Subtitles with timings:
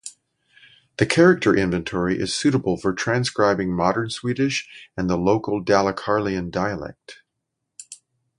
[0.97, 7.21] The character inventory is suitable for transcribing modern Swedish and the local Dalecarlian dialect.